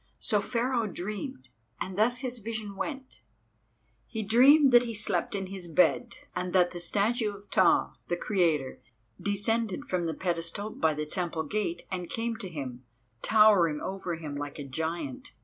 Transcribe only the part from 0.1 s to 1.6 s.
So Pharaoh dreamed,